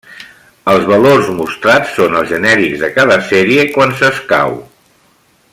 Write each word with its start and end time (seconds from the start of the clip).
Els 0.71 0.87
valors 0.91 1.29
mostrats 1.41 1.93
són 1.99 2.17
els 2.21 2.33
genèrics 2.33 2.81
de 2.87 2.91
cada 2.99 3.21
sèrie, 3.31 3.71
quan 3.77 3.97
s’escau. 4.01 4.61